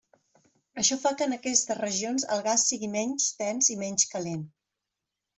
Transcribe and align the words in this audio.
Això 0.83 0.95
fa 1.01 1.09
que 1.17 1.25
en 1.29 1.35
aquestes 1.35 1.77
regions 1.79 2.25
el 2.35 2.41
gas 2.47 2.63
sigui 2.69 2.89
menys 2.95 3.27
dens 3.41 3.69
i 3.75 3.77
menys 3.83 4.07
calent. 4.15 4.41